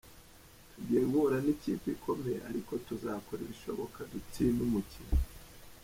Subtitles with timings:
[0.71, 5.15] Tugiye guhura n’ikipe ikomeye ariko tuzakora ibishoboka dutsinde umukino.